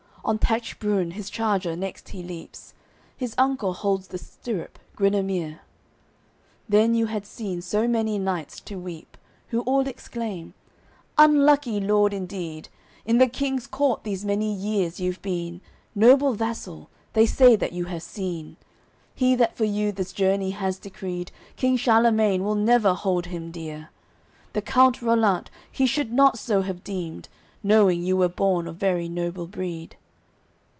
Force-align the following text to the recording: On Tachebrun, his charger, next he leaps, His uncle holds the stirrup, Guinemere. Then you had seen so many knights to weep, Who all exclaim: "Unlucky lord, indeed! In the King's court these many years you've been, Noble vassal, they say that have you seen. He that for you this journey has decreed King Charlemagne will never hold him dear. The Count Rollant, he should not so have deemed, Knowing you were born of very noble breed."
On 0.23 0.37
Tachebrun, 0.37 1.13
his 1.13 1.31
charger, 1.31 1.75
next 1.75 2.09
he 2.09 2.21
leaps, 2.21 2.75
His 3.17 3.33
uncle 3.39 3.73
holds 3.73 4.09
the 4.09 4.19
stirrup, 4.19 4.77
Guinemere. 4.95 5.61
Then 6.69 6.93
you 6.93 7.07
had 7.07 7.25
seen 7.25 7.59
so 7.63 7.87
many 7.87 8.19
knights 8.19 8.59
to 8.61 8.75
weep, 8.77 9.17
Who 9.47 9.61
all 9.61 9.87
exclaim: 9.87 10.53
"Unlucky 11.17 11.79
lord, 11.79 12.13
indeed! 12.13 12.69
In 13.03 13.17
the 13.17 13.27
King's 13.27 13.65
court 13.65 14.03
these 14.03 14.23
many 14.23 14.53
years 14.53 14.99
you've 14.99 15.21
been, 15.23 15.59
Noble 15.95 16.33
vassal, 16.35 16.91
they 17.13 17.25
say 17.25 17.55
that 17.55 17.73
have 17.73 17.83
you 17.91 17.99
seen. 17.99 18.57
He 19.15 19.33
that 19.33 19.57
for 19.57 19.65
you 19.65 19.91
this 19.91 20.13
journey 20.13 20.51
has 20.51 20.77
decreed 20.77 21.31
King 21.55 21.77
Charlemagne 21.77 22.43
will 22.43 22.53
never 22.53 22.93
hold 22.93 23.25
him 23.25 23.49
dear. 23.49 23.89
The 24.53 24.61
Count 24.61 25.01
Rollant, 25.01 25.49
he 25.71 25.87
should 25.87 26.13
not 26.13 26.37
so 26.37 26.61
have 26.61 26.83
deemed, 26.83 27.27
Knowing 27.63 28.03
you 28.03 28.15
were 28.15 28.29
born 28.29 28.67
of 28.67 28.75
very 28.75 29.09
noble 29.09 29.47
breed." 29.47 29.95